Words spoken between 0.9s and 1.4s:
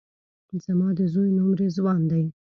د زوی